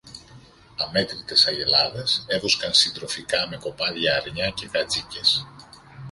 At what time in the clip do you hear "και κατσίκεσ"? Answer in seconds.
4.49-5.45